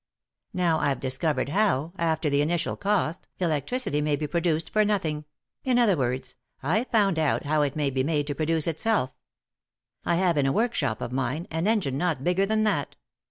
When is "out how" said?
7.19-7.61